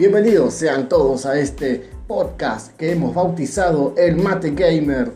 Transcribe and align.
Bienvenidos 0.00 0.54
sean 0.54 0.88
todos 0.88 1.26
a 1.26 1.38
este 1.38 1.90
podcast 2.06 2.74
que 2.74 2.92
hemos 2.92 3.14
bautizado 3.14 3.92
el 3.98 4.16
Mate 4.16 4.52
Gamer. 4.52 5.12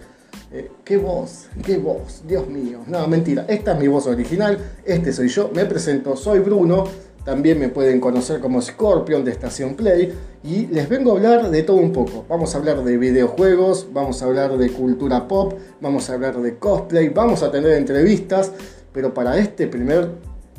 Eh, 0.53 0.71
¿Qué 0.85 0.99
voz? 0.99 1.47
¿Qué 1.65 1.79
voz? 1.79 2.23
Dios 2.29 2.47
mío. 2.49 2.81
No, 2.87 3.09
mentira. 3.09 3.47
Esta 3.49 3.73
es 3.73 3.81
mi 3.81 3.89
voz 3.89 4.07
original. 4.07 4.59
Este 4.85 5.15
soy 5.15 5.29
yo. 5.29 5.51
Me 5.55 5.65
presento. 5.65 6.17
Soy 6.17 6.41
Bruno. 6.41 6.85
También 7.25 7.59
me 7.61 7.71
pueden 7.71 7.99
conocer 7.99 8.41
como 8.41 8.61
Scorpion 8.61 9.25
de 9.25 9.31
Estación 9.31 9.75
Play. 9.75 10.13
Y 10.43 10.67
les 10.67 10.87
vengo 10.87 11.13
a 11.13 11.15
hablar 11.15 11.51
de 11.51 11.63
todo 11.63 11.79
un 11.79 11.91
poco. 11.91 12.27
Vamos 12.29 12.55
a 12.55 12.59
hablar 12.59 12.85
de 12.85 12.99
videojuegos. 12.99 13.89
Vamos 13.91 14.21
a 14.21 14.27
hablar 14.27 14.59
de 14.59 14.69
cultura 14.69 15.27
pop. 15.27 15.55
Vamos 15.81 16.11
a 16.11 16.13
hablar 16.13 16.37
de 16.43 16.59
cosplay. 16.59 17.09
Vamos 17.09 17.43
a 17.43 17.51
tener 17.51 17.73
entrevistas. 17.73 18.53
Pero 18.93 19.15
para 19.15 19.39
este 19.39 19.67
primer 19.67 20.11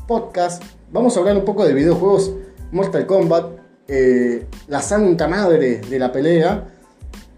podcast 0.08 0.64
vamos 0.92 1.16
a 1.16 1.20
hablar 1.20 1.38
un 1.38 1.46
poco 1.46 1.64
de 1.64 1.76
videojuegos 1.76 2.34
Mortal 2.72 3.06
Kombat 3.06 3.65
eh, 3.88 4.48
la 4.68 4.82
santa 4.82 5.28
madre 5.28 5.82
de 5.82 6.00
la 6.00 6.12
pelea, 6.12 6.68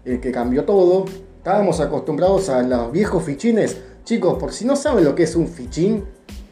eh, 0.04 0.18
que 0.20 0.32
cambió 0.32 0.64
todo. 0.64 1.04
Estábamos 1.36 1.80
acostumbrados 1.80 2.48
a 2.48 2.62
los 2.62 2.90
viejos 2.92 3.22
fichines. 3.22 3.76
Chicos, 4.04 4.38
por 4.38 4.52
si 4.52 4.64
no 4.64 4.74
saben 4.74 5.04
lo 5.04 5.14
que 5.14 5.24
es 5.24 5.36
un 5.36 5.48
fichín, 5.48 6.04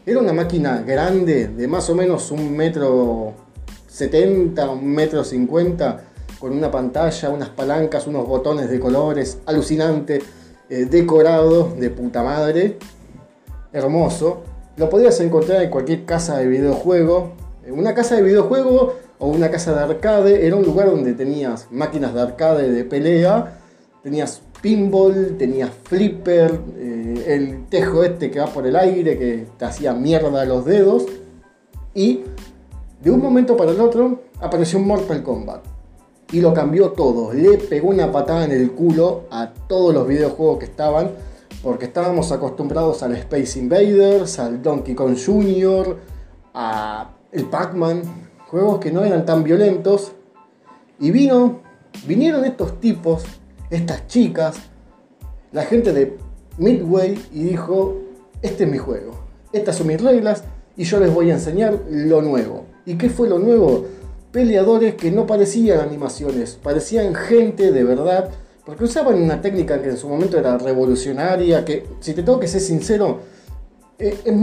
era 0.05 0.21
una 0.21 0.33
máquina 0.33 0.83
grande 0.83 1.49
de 1.49 1.67
más 1.67 1.89
o 1.89 1.95
menos 1.95 2.31
un 2.31 2.55
metro 2.55 3.33
70, 3.89 4.71
un 4.71 4.87
metro 4.87 5.25
50, 5.25 6.05
con 6.39 6.53
una 6.53 6.71
pantalla, 6.71 7.31
unas 7.31 7.49
palancas, 7.49 8.07
unos 8.07 8.29
botones 8.29 8.69
de 8.69 8.79
colores, 8.79 9.39
alucinante, 9.47 10.21
eh, 10.69 10.85
decorado 10.85 11.75
de 11.79 11.89
puta 11.89 12.23
madre, 12.23 12.77
hermoso. 13.73 14.43
Lo 14.77 14.91
podías 14.91 15.19
encontrar 15.21 15.63
en 15.63 15.71
cualquier 15.71 16.05
casa 16.05 16.37
de 16.37 16.47
videojuego. 16.47 17.33
Una 17.69 17.95
casa 17.95 18.17
de 18.17 18.23
videojuego 18.23 18.95
o 19.19 19.29
una 19.29 19.51
casa 19.51 19.75
de 19.75 19.81
arcade, 19.81 20.47
era 20.47 20.57
un 20.57 20.65
lugar 20.65 20.91
donde 20.91 21.15
tenías 21.15 21.69
máquinas 21.71 22.15
de 22.15 22.21
arcade 22.21 22.71
de 22.71 22.85
pelea, 22.85 23.59
tenías 24.03 24.43
pinball, 24.61 25.37
tenías 25.39 25.71
flipper, 25.85 26.61
eh, 26.77 27.25
el 27.27 27.67
tejo 27.67 28.05
este 28.05 28.31
que 28.31 28.41
va 28.41 28.47
por 28.47 28.67
el 28.67 28.77
aire 28.77 29.19
que 29.19 29.47
te 29.59 29.65
hacía 29.65 29.93
mierda 29.95 30.45
los 30.45 30.65
dedos. 30.65 31.07
Y 31.95 32.23
de 33.03 33.11
un 33.11 33.21
momento 33.21 33.57
para 33.57 33.71
el 33.71 33.81
otro 33.81 34.23
apareció 34.41 34.79
Mortal 34.79 35.23
Kombat. 35.23 35.65
Y 36.33 36.41
lo 36.41 36.53
cambió 36.53 36.91
todo, 36.91 37.33
le 37.33 37.57
pegó 37.57 37.89
una 37.91 38.11
patada 38.11 38.45
en 38.45 38.51
el 38.51 38.73
culo 38.73 39.25
a 39.31 39.53
todos 39.69 39.95
los 39.95 40.09
videojuegos 40.09 40.59
que 40.59 40.65
estaban 40.65 41.11
porque 41.63 41.87
estábamos 41.87 42.31
acostumbrados 42.33 43.03
al 43.03 43.17
Space 43.17 43.59
Invaders, 43.59 44.39
al 44.39 44.63
Donkey 44.63 44.95
Kong 44.95 45.17
Jr., 45.17 45.97
a 46.55 47.11
el 47.33 47.45
Pac-Man, 47.47 48.03
juegos 48.47 48.79
que 48.81 48.93
no 48.93 49.05
eran 49.05 49.27
tan 49.27 49.43
violentos. 49.43 50.13
Y 50.99 51.11
vino, 51.11 51.61
vinieron 52.07 52.45
estos 52.45 52.81
tipos, 52.81 53.25
estas 53.71 54.07
chicas, 54.07 54.57
la 55.53 55.63
gente 55.63 55.93
de 55.93 56.17
Midway 56.59 57.19
y 57.33 57.45
dijo, 57.45 57.97
este 58.43 58.65
es 58.65 58.71
mi 58.71 58.79
juego, 58.79 59.13
estas 59.53 59.77
son 59.77 59.89
mis 59.89 60.01
reglas 60.01 60.45
y 60.77 60.85
yo 60.85 61.01
les 61.01 61.13
voy 61.13 61.31
a 61.31 61.35
enseñar 61.35 61.79
lo 61.91 62.23
nuevo. 62.23 62.65
¿Y 62.87 62.97
qué 62.97 63.11
fue 63.11 63.29
lo 63.29 63.39
nuevo? 63.39 63.87
Peleadores 64.33 64.95
que 64.95 65.11
no 65.11 65.27
parecían 65.27 65.81
animaciones, 65.81 66.59
parecían 66.63 67.15
gente 67.15 67.73
de 67.73 67.85
verdad, 67.85 68.31
porque 68.65 68.85
usaban 68.85 69.21
una 69.21 69.41
técnica 69.41 69.81
que 69.83 69.91
en 69.91 69.97
su 69.97 70.09
momento 70.09 70.39
era 70.39 70.59
revolucionaria, 70.59 71.65
que 71.65 71.87
si 72.01 72.15
te 72.15 72.23
tengo 72.23 72.41
que 72.41 72.49
ser 72.49 72.61
sincero, 72.61 73.21
eh, 73.99 74.19
es 74.25 74.35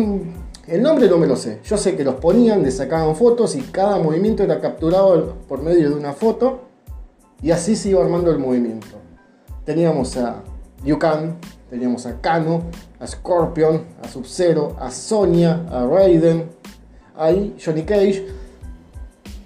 el 0.67 0.81
nombre 0.81 1.09
no 1.09 1.17
me 1.17 1.27
lo 1.27 1.35
sé. 1.35 1.59
Yo 1.63 1.77
sé 1.77 1.95
que 1.95 2.03
los 2.03 2.15
ponían, 2.15 2.63
les 2.63 2.77
sacaban 2.77 3.15
fotos 3.15 3.55
y 3.55 3.61
cada 3.61 3.97
movimiento 3.97 4.43
era 4.43 4.61
capturado 4.61 5.35
por 5.47 5.61
medio 5.61 5.89
de 5.89 5.95
una 5.95 6.13
foto 6.13 6.61
y 7.41 7.51
así 7.51 7.75
se 7.75 7.89
iba 7.89 8.01
armando 8.01 8.31
el 8.31 8.39
movimiento. 8.39 8.87
Teníamos 9.65 10.15
a 10.17 10.41
Yukan, 10.85 11.37
teníamos 11.69 12.05
a 12.05 12.21
Kano, 12.21 12.63
a 12.99 13.07
Scorpion, 13.07 13.83
a 14.01 14.07
Sub-Zero, 14.07 14.77
a 14.79 14.89
Sonya, 14.89 15.65
a 15.69 15.85
Raiden, 15.85 16.49
a 17.17 17.31
Johnny 17.63 17.83
Cage, 17.83 18.25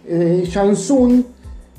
eh, 0.05 0.43
Shansun, 0.45 1.25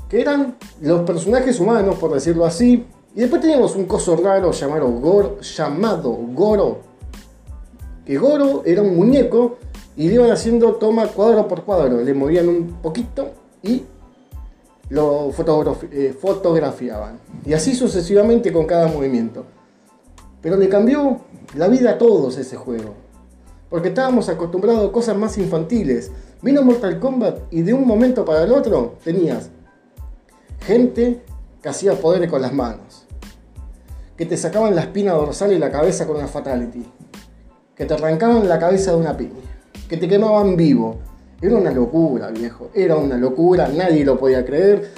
que 0.09 0.21
eran 0.21 0.56
los 0.81 1.03
personajes 1.03 1.60
humanos, 1.60 1.97
por 1.98 2.12
decirlo 2.12 2.44
así. 2.44 2.87
Y 3.15 3.21
después 3.21 3.41
teníamos 3.41 3.77
un 3.77 3.84
coso 3.84 4.16
raro 4.16 4.50
llamado 4.50 5.38
llamado 5.41 6.12
Goro 6.34 6.88
que 8.09 8.17
Goro 8.17 8.63
era 8.65 8.81
un 8.81 8.97
muñeco 8.97 9.59
y 9.95 10.09
le 10.09 10.15
iban 10.15 10.31
haciendo 10.31 10.77
toma 10.77 11.09
cuadro 11.09 11.47
por 11.47 11.65
cuadro, 11.65 12.01
le 12.01 12.15
movían 12.15 12.49
un 12.49 12.79
poquito 12.81 13.33
y 13.63 13.83
lo 14.89 15.29
eh, 15.29 16.17
fotografiaban. 16.19 17.21
Y 17.45 17.53
así 17.53 17.75
sucesivamente 17.75 18.51
con 18.51 18.65
cada 18.65 18.89
movimiento. 18.89 19.45
Pero 20.41 20.57
le 20.57 20.71
cambió 20.71 21.21
la 21.55 21.69
vida 21.69 21.91
a 21.91 21.99
todos 21.99 22.39
ese 22.39 22.57
juego. 22.57 22.95
Porque 23.69 23.89
estábamos 23.89 24.31
acostumbrados 24.31 24.89
a 24.89 24.93
cosas 24.93 25.15
más 25.15 25.37
infantiles. 25.37 26.11
Vino 26.41 26.63
Mortal 26.63 26.99
Kombat 26.99 27.41
y 27.51 27.61
de 27.61 27.75
un 27.75 27.87
momento 27.87 28.25
para 28.25 28.45
el 28.45 28.53
otro 28.53 28.95
tenías 29.05 29.51
gente 30.61 31.23
que 31.61 31.69
hacía 31.69 31.93
poder 31.93 32.27
con 32.31 32.41
las 32.41 32.55
manos. 32.55 33.05
Que 34.17 34.25
te 34.25 34.39
sacaban 34.39 34.75
la 34.75 34.81
espina 34.81 35.13
dorsal 35.13 35.53
y 35.53 35.59
la 35.59 35.71
cabeza 35.71 36.07
con 36.07 36.17
una 36.17 36.27
fatality 36.27 36.87
que 37.78 37.87
te 37.87 37.94
arrancaban 37.94 38.49
la 38.49 38.59
cabeza 38.59 38.91
de 38.91 38.97
una 38.97 39.16
piña, 39.16 39.41
que 39.89 39.97
te 39.97 40.09
quemaban 40.09 40.56
vivo. 40.56 40.97
Era 41.41 41.56
una 41.56 41.71
locura, 41.71 42.28
viejo. 42.31 42.71
Era 42.75 42.97
una 42.97 43.16
locura, 43.16 43.69
nadie 43.69 44.05
lo 44.05 44.19
podía 44.19 44.44
creer. 44.44 44.91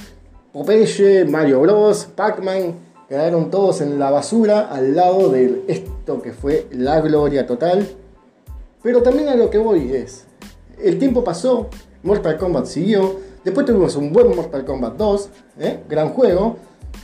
Popeye, 0.51 1.27
Mario 1.27 1.61
Bros, 1.61 2.09
Pac-Man, 2.17 2.75
quedaron 3.07 3.51
todos 3.51 3.83
en 3.83 3.99
la 3.99 4.11
basura 4.11 4.61
al 4.73 4.97
lado 4.97 5.29
de 5.29 5.63
esto 5.69 6.23
que 6.23 6.33
fue 6.33 6.67
la 6.73 7.03
gloria 7.03 7.47
total. 7.47 7.87
Pero 8.83 9.03
también 9.03 9.29
a 9.29 9.35
lo 9.35 9.51
que 9.51 9.59
voy 9.59 9.93
es, 9.93 10.25
el 10.83 10.99
tiempo 10.99 11.23
pasó, 11.23 11.69
Mortal 12.03 12.39
Kombat 12.39 12.65
siguió, 12.65 13.21
después 13.45 13.67
tuvimos 13.67 13.95
un 13.97 14.11
buen 14.11 14.35
Mortal 14.35 14.65
Kombat 14.65 14.97
2, 14.97 15.29
¿eh? 15.61 15.81
gran 15.87 16.09
juego. 16.09 16.57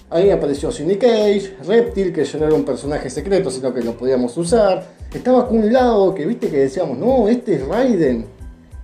Ahí 0.09 0.31
apareció 0.31 0.71
Johnny 0.71 0.97
Cage, 0.97 1.57
Reptil, 1.67 2.13
que 2.13 2.25
ya 2.25 2.39
no 2.39 2.47
era 2.47 2.55
un 2.55 2.65
personaje 2.65 3.11
secreto, 3.11 3.51
sino 3.51 3.75
que 3.75 3.83
lo 3.83 3.97
podíamos 3.97 4.37
usar. 4.37 4.87
Estaba 5.13 5.49
Kun 5.49 5.73
Lao, 5.73 6.15
que 6.15 6.25
viste 6.27 6.49
que 6.49 6.59
decíamos, 6.59 6.97
no, 6.97 7.27
este 7.27 7.57
es 7.57 7.67
Raiden, 7.67 8.27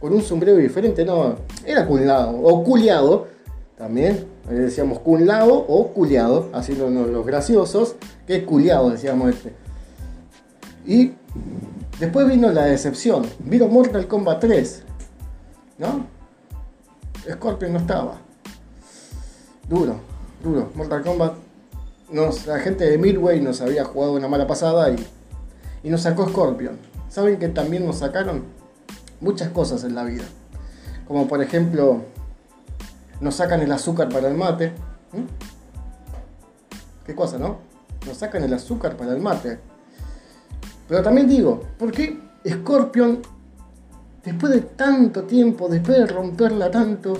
con 0.00 0.12
un 0.12 0.22
sombrero 0.22 0.56
diferente, 0.58 1.04
no, 1.04 1.36
era 1.64 1.86
Kun 1.86 2.06
Lao, 2.06 2.40
o 2.42 2.64
Culiado, 2.64 3.28
también, 3.76 4.26
decíamos 4.48 4.98
Kun 4.98 5.26
Lao 5.26 5.52
o 5.52 5.88
Culiado, 5.92 6.48
así 6.52 6.74
los, 6.74 6.90
los 6.90 7.24
graciosos, 7.24 7.94
que 8.26 8.36
es 8.36 8.44
Culiado, 8.44 8.90
decíamos 8.90 9.30
este. 9.30 9.52
Y 10.84 11.12
después 12.00 12.26
vino 12.26 12.50
la 12.50 12.64
decepción, 12.64 13.24
vino 13.38 13.68
Mortal 13.68 14.08
Kombat 14.08 14.40
3, 14.40 14.82
¿no? 15.78 16.06
Scorpion 17.30 17.74
no 17.74 17.78
estaba. 17.78 18.18
Duro, 19.68 19.96
duro. 20.42 20.70
Mortal 20.74 21.02
Kombat, 21.02 21.34
la 22.46 22.58
gente 22.58 22.84
de 22.84 22.98
Midway 22.98 23.40
nos 23.40 23.60
había 23.60 23.84
jugado 23.84 24.12
una 24.14 24.28
mala 24.28 24.46
pasada 24.46 24.90
y 24.90 24.96
y 25.82 25.90
nos 25.90 26.02
sacó 26.02 26.28
Scorpion. 26.28 26.78
¿Saben 27.08 27.38
que 27.38 27.48
también 27.48 27.86
nos 27.86 27.98
sacaron 27.98 28.44
muchas 29.20 29.50
cosas 29.50 29.84
en 29.84 29.94
la 29.94 30.04
vida? 30.04 30.24
Como 31.06 31.26
por 31.26 31.42
ejemplo, 31.42 32.02
nos 33.20 33.34
sacan 33.36 33.60
el 33.60 33.72
azúcar 33.72 34.08
para 34.08 34.28
el 34.28 34.34
mate. 34.34 34.72
¿Qué 37.04 37.14
cosa, 37.14 37.38
no? 37.38 37.58
Nos 38.06 38.16
sacan 38.16 38.42
el 38.44 38.54
azúcar 38.54 38.96
para 38.96 39.12
el 39.12 39.20
mate. 39.20 39.58
Pero 40.88 41.02
también 41.02 41.28
digo, 41.28 41.62
¿por 41.78 41.90
qué 41.92 42.20
Scorpion, 42.46 43.20
después 44.24 44.52
de 44.52 44.60
tanto 44.60 45.24
tiempo, 45.24 45.68
después 45.68 45.98
de 45.98 46.06
romperla 46.06 46.70
tanto, 46.70 47.14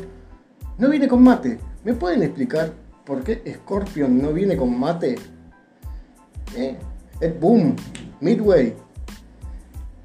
no 0.78 0.88
viene 0.88 1.08
con 1.08 1.22
mate? 1.22 1.58
¿Me 1.84 1.94
pueden 1.94 2.22
explicar 2.22 2.72
por 3.04 3.22
qué 3.24 3.42
Scorpion 3.54 4.20
no 4.20 4.32
viene 4.32 4.56
con 4.56 4.78
mate? 4.78 5.16
¿Eh? 6.56 6.76
Ed 7.20 7.38
Boom, 7.40 7.76
Midway, 8.20 8.74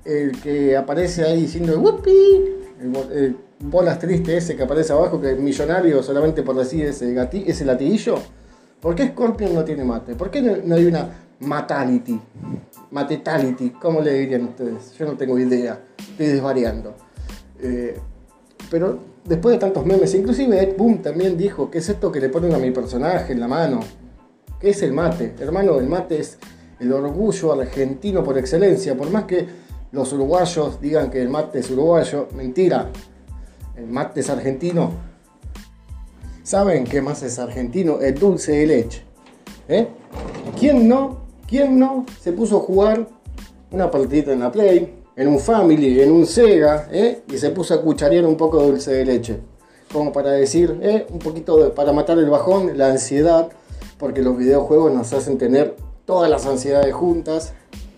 el 0.06 0.40
que 0.42 0.78
aparece 0.78 1.24
ahí 1.24 1.42
diciendo 1.42 1.80
¡Whoopie! 1.80 2.58
El, 2.80 3.38
bolas 3.60 3.98
triste 3.98 4.38
ese 4.38 4.56
que 4.56 4.64
aparece 4.64 4.94
abajo, 4.94 5.20
que 5.20 5.32
es 5.32 5.40
millonario 5.40 6.04
solamente 6.04 6.44
por 6.44 6.56
decir 6.56 6.86
ese, 6.86 7.16
ese 7.46 7.66
latiguillo. 7.66 8.16
¿Por 8.80 8.94
qué 8.94 9.08
Scorpion 9.08 9.54
no 9.54 9.64
tiene 9.64 9.84
mate? 9.84 10.16
¿Por 10.16 10.30
qué 10.30 10.42
no, 10.42 10.76
hay 10.76 10.86
una 10.86 11.10
matality? 11.40 12.20
Matetality, 12.92 13.72
¿cómo 13.72 14.02
le 14.02 14.14
dirían 14.14 14.44
ustedes? 14.44 14.94
Yo 14.98 15.06
no 15.06 15.18
tengo 15.18 15.38
idea, 15.40 15.82
estoy 15.98 16.28
desvariando. 16.28 16.96
Eh, 17.60 18.00
pero 18.70 19.00
después 19.28 19.56
de 19.56 19.60
tantos 19.60 19.86
memes, 19.86 20.14
inclusive 20.16 20.62
Ed 20.62 20.78
Boom 20.78 21.02
también 21.02 21.38
dijo, 21.38 21.70
¿qué 21.70 21.80
es 21.80 21.90
esto 21.90 22.12
que 22.12 22.20
le 22.20 22.30
ponen 22.30 22.54
a 22.54 22.58
mi 22.58 22.72
personaje 22.72 23.34
en 23.34 23.40
la 23.40 23.48
mano? 23.48 23.82
¿Qué 24.60 24.70
es 24.70 24.82
el 24.82 24.94
mate? 24.94 25.36
Hermano, 25.40 25.78
el 25.80 25.88
mate 25.88 26.20
es 26.20 26.38
el 26.80 26.92
orgullo 26.94 27.54
argentino 27.54 28.24
por 28.24 28.38
excelencia, 28.38 28.96
por 28.96 29.10
más 29.12 29.26
que 29.26 29.46
los 29.92 30.14
uruguayos 30.14 30.80
digan 30.80 31.10
que 31.10 31.22
el 31.22 31.30
mate 31.30 31.60
es 31.60 31.70
uruguayo, 31.70 32.30
mentira, 32.36 32.90
el 33.76 33.88
mate 33.88 34.22
es 34.22 34.30
argentino. 34.30 34.92
¿Saben 36.44 36.86
qué 36.86 37.02
más 37.02 37.22
es 37.24 37.40
argentino? 37.40 38.00
El 38.00 38.16
dulce 38.16 38.54
de 38.54 38.68
leche. 38.68 39.02
¿Eh? 39.68 39.88
¿Quién 40.58 40.88
no? 40.88 41.26
¿Quién 41.46 41.78
no 41.78 42.06
se 42.22 42.32
puso 42.32 42.58
a 42.58 42.60
jugar 42.62 43.08
una 43.72 43.92
partidita 43.92 44.32
en 44.32 44.40
la 44.40 44.52
Play, 44.52 44.94
en 45.18 45.28
un 45.28 45.40
Family, 45.40 46.00
en 46.00 46.12
un 46.12 46.28
Sega, 46.28 46.88
¿eh? 46.92 47.24
y 47.28 47.38
se 47.40 47.50
puso 47.50 47.74
a 47.74 47.82
cucharear 47.82 48.26
un 48.26 48.38
poco 48.38 48.60
de 48.60 48.68
dulce 48.68 48.94
de 48.94 49.04
leche? 49.04 49.40
Como 49.92 50.14
para 50.14 50.32
decir, 50.32 50.78
¿eh? 50.82 51.08
un 51.10 51.18
poquito 51.18 51.74
para 51.74 51.92
matar 51.92 52.20
el 52.20 52.30
bajón, 52.30 52.78
la 52.78 52.92
ansiedad, 52.92 53.50
porque 53.98 54.22
los 54.22 54.38
videojuegos 54.38 54.94
nos 54.94 55.12
hacen 55.14 55.40
tener 55.40 55.76
todas 56.06 56.30
las 56.30 56.46
ansiedades 56.46 56.94
juntas, 56.94 57.54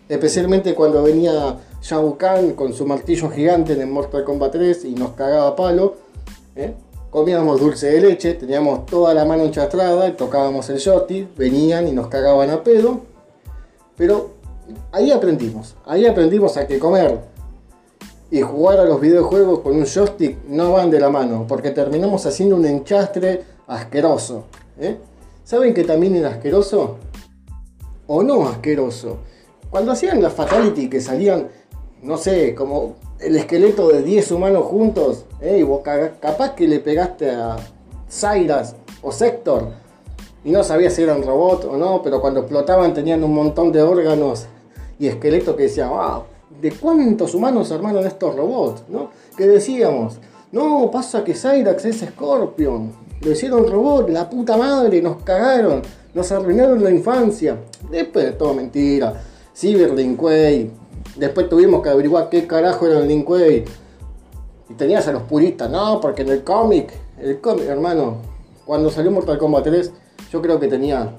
especialmente 0.08 0.74
cuando 0.74 1.04
venía 1.04 1.58
Shao 1.82 2.18
Kahn 2.18 2.54
con 2.54 2.74
su 2.74 2.86
martillo 2.86 3.30
gigante 3.30 3.74
en 3.74 3.92
Mortal 3.92 4.24
Kombat 4.24 4.54
3 4.54 4.86
y 4.86 4.96
nos 4.96 5.12
cagaba 5.12 5.58
palo. 5.58 5.96
¿eh? 6.56 6.74
Comíamos 7.10 7.60
dulce 7.60 7.88
de 7.88 8.02
leche, 8.02 8.36
teníamos 8.36 8.86
toda 8.86 9.14
la 9.14 9.26
mano 9.26 9.44
enchastrada 9.44 10.16
tocábamos 10.16 10.70
el 10.70 10.80
joystick, 10.80 11.36
venían 11.36 11.88
y 11.88 11.92
nos 11.92 12.08
cagaban 12.08 12.50
a 12.50 12.64
pedo. 12.64 13.02
Pero 13.98 14.39
ahí 14.92 15.12
aprendimos, 15.12 15.76
ahí 15.86 16.06
aprendimos 16.06 16.58
a 16.58 16.68
que 16.68 16.80
comer 16.80 17.20
y 18.32 18.42
jugar 18.42 18.80
a 18.80 18.86
los 18.86 19.02
videojuegos 19.02 19.60
con 19.60 19.76
un 19.76 19.86
joystick 19.86 20.38
no 20.48 20.74
van 20.74 20.92
de 20.92 21.00
la 21.00 21.10
mano, 21.10 21.46
porque 21.48 21.72
terminamos 21.72 22.26
haciendo 22.26 22.56
un 22.56 22.66
enchastre 22.66 23.44
asqueroso. 23.68 24.46
¿eh? 24.80 24.98
¿Saben 25.44 25.74
que 25.74 25.84
también 25.84 26.16
es 26.16 26.26
asqueroso? 26.26 26.98
¿O 28.08 28.24
no 28.24 28.48
asqueroso? 28.48 29.18
Cuando 29.70 29.92
hacían 29.92 30.22
la 30.22 30.30
fatality 30.30 30.90
que 30.90 31.02
salían, 31.02 31.48
no 32.04 32.18
sé, 32.18 32.54
como 32.54 32.96
el 33.20 33.36
esqueleto 33.36 33.90
de 33.90 34.04
10 34.04 34.32
humanos 34.32 34.66
juntos, 34.66 35.26
¿eh? 35.42 35.66
capaz 36.20 36.56
que 36.56 36.68
le 36.68 36.80
pegaste 36.80 37.32
a 37.32 37.58
Cyrus 38.10 38.76
o 39.02 39.12
Sector 39.12 39.70
y 40.44 40.52
no 40.52 40.64
sabías 40.64 40.94
si 40.94 41.04
eran 41.04 41.24
robots 41.24 41.66
o 41.66 41.78
no, 41.78 42.02
pero 42.02 42.22
cuando 42.22 42.42
explotaban 42.42 42.94
tenían 42.94 43.24
un 43.24 43.34
montón 43.34 43.72
de 43.72 43.82
órganos 43.82 44.48
y 45.00 45.08
esqueletos 45.08 45.56
que 45.56 45.64
decían, 45.64 45.90
wow, 45.90 46.24
¿de 46.62 46.72
cuántos 46.74 47.34
humanos 47.34 47.72
armaron 47.72 48.06
estos 48.06 48.36
robots? 48.36 48.84
¿no? 48.90 49.10
Que 49.36 49.48
decíamos, 49.48 50.20
no, 50.52 50.92
pasa 50.92 51.24
que 51.24 51.34
Cyrax 51.34 51.86
es 51.86 52.02
Scorpion, 52.02 52.92
lo 53.22 53.32
hicieron 53.32 53.70
robot, 53.70 54.10
la 54.10 54.30
puta 54.30 54.58
madre, 54.58 55.02
nos 55.02 55.24
cagaron, 55.24 55.82
nos 56.14 56.32
arruinaron 56.32 56.84
la 56.84 56.92
infancia. 56.92 57.58
Después 57.90 58.26
de 58.26 58.32
todo 58.34 58.54
mentira, 58.54 59.14
Cyberlink, 59.56 60.20
Después 61.16 61.50
tuvimos 61.50 61.82
que 61.82 61.90
averiguar 61.90 62.30
qué 62.30 62.48
carajo 62.48 62.88
era 62.88 63.00
el 63.00 63.08
Linkway. 63.08 63.66
Y 64.70 64.74
tenías 64.76 65.08
a 65.08 65.12
los 65.12 65.24
puristas, 65.24 65.70
no, 65.70 66.00
porque 66.00 66.22
en 66.22 66.30
el 66.30 66.44
cómic, 66.44 66.94
el 67.20 67.42
cómic, 67.42 67.66
hermano, 67.66 68.18
cuando 68.66 68.90
salió 68.90 69.12
Mortal 69.12 69.38
Kombat 69.38 69.64
3, 69.64 69.92
yo 70.32 70.42
creo 70.42 70.60
que 70.60 70.68
tenía 70.68 71.12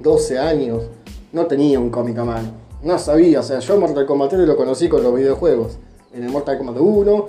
12 0.00 0.38
años, 0.38 0.84
no 1.32 1.46
tenía 1.46 1.78
un 1.78 1.90
cómic 1.90 2.18
a 2.18 2.24
mano. 2.24 2.65
No 2.86 3.00
sabía, 3.00 3.40
o 3.40 3.42
sea, 3.42 3.58
yo 3.58 3.80
Mortal 3.80 4.06
Kombat 4.06 4.30
3 4.30 4.46
lo 4.46 4.56
conocí 4.56 4.88
con 4.88 5.02
los 5.02 5.12
videojuegos. 5.12 5.76
En 6.14 6.22
el 6.22 6.30
Mortal 6.30 6.56
Kombat 6.56 6.76
1, 6.78 7.28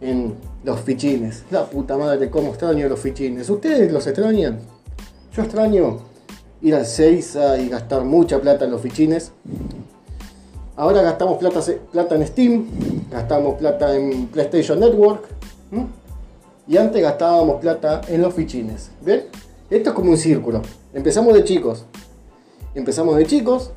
en 0.00 0.34
los 0.64 0.80
fichines. 0.80 1.44
La 1.50 1.66
puta 1.66 1.98
madre, 1.98 2.30
cómo 2.30 2.48
extraño 2.48 2.88
los 2.88 3.00
fichines. 3.00 3.50
¿Ustedes 3.50 3.92
los 3.92 4.06
extrañan? 4.06 4.60
Yo 5.36 5.42
extraño 5.42 5.98
ir 6.62 6.74
al 6.74 6.86
6 6.86 7.38
y 7.60 7.68
gastar 7.68 8.02
mucha 8.06 8.40
plata 8.40 8.64
en 8.64 8.70
los 8.70 8.80
fichines. 8.80 9.32
Ahora 10.74 11.02
gastamos 11.02 11.36
plata, 11.36 11.60
plata 11.92 12.14
en 12.14 12.26
Steam, 12.26 12.66
gastamos 13.10 13.56
plata 13.56 13.94
en 13.94 14.28
PlayStation 14.28 14.80
Network. 14.80 15.26
Y 16.66 16.78
antes 16.78 17.02
gastábamos 17.02 17.60
plata 17.60 18.00
en 18.08 18.22
los 18.22 18.32
fichines. 18.32 18.90
¿Ven? 19.02 19.24
Esto 19.68 19.90
es 19.90 19.94
como 19.94 20.12
un 20.12 20.16
círculo. 20.16 20.62
Empezamos 20.94 21.34
de 21.34 21.44
chicos. 21.44 21.84
Empezamos 22.74 23.16
de 23.16 23.26
chicos, 23.26 23.70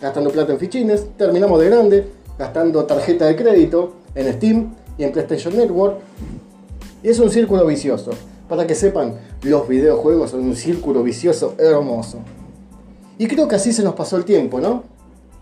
gastando 0.00 0.30
plata 0.30 0.52
en 0.52 0.58
fichines. 0.58 1.06
Terminamos 1.16 1.60
de 1.60 1.68
grande, 1.68 2.06
gastando 2.38 2.84
tarjeta 2.84 3.26
de 3.26 3.36
crédito 3.36 3.94
en 4.14 4.32
Steam 4.34 4.74
y 4.96 5.04
en 5.04 5.12
PlayStation 5.12 5.56
Network. 5.56 5.98
Y 7.02 7.08
es 7.08 7.18
un 7.18 7.30
círculo 7.30 7.66
vicioso. 7.66 8.10
Para 8.48 8.66
que 8.66 8.74
sepan, 8.74 9.14
los 9.42 9.68
videojuegos 9.68 10.30
son 10.30 10.40
un 10.40 10.56
círculo 10.56 11.02
vicioso 11.02 11.54
hermoso. 11.58 12.18
Y 13.18 13.26
creo 13.26 13.46
que 13.48 13.56
así 13.56 13.72
se 13.72 13.82
nos 13.82 13.94
pasó 13.94 14.16
el 14.16 14.24
tiempo, 14.24 14.60
¿no? 14.60 14.84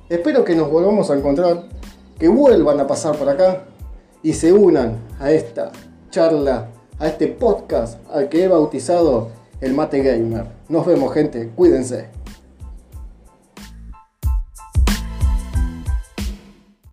Espero 0.08 0.44
que 0.44 0.54
nos 0.54 0.70
volvamos 0.70 1.10
a 1.10 1.16
encontrar, 1.16 1.64
que 2.18 2.28
vuelvan 2.28 2.80
a 2.80 2.86
pasar 2.86 3.16
por 3.16 3.28
acá 3.28 3.64
y 4.22 4.32
se 4.32 4.52
unan 4.52 4.98
a 5.20 5.30
esta 5.30 5.70
charla, 6.10 6.68
a 6.98 7.06
este 7.06 7.28
podcast 7.28 7.98
al 8.10 8.28
que 8.28 8.44
he 8.44 8.48
bautizado 8.48 9.28
el 9.60 9.74
Mate 9.74 10.02
Gamer. 10.02 10.46
Nos 10.68 10.86
vemos 10.86 11.12
gente, 11.12 11.50
cuídense. 11.54 12.15